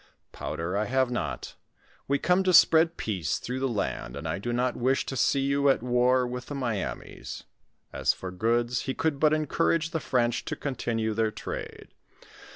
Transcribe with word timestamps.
"Powder, 0.31 0.75
I 0.75 0.85
have 0.85 1.11
not; 1.11 1.53
we 2.07 2.17
come 2.17 2.43
to 2.45 2.53
spread 2.55 2.97
peace 2.97 3.37
through 3.37 3.59
the 3.59 3.67
land, 3.67 4.15
and 4.15 4.27
I 4.27 4.39
do 4.39 4.51
not 4.51 4.75
wish 4.75 5.05
to 5.05 5.15
see 5.15 5.41
you 5.41 5.69
at 5.69 5.83
war 5.83 6.25
with 6.25 6.47
the 6.47 6.55
Miamis." 6.55 7.43
As 7.93 8.11
for 8.11 8.31
goods, 8.31 8.81
he 8.87 8.95
could 8.95 9.19
but 9.19 9.31
encourage 9.31 9.91
the 9.91 9.99
French 9.99 10.43
to 10.45 10.55
continue 10.55 11.13
their 11.13 11.29
trade. 11.29 11.89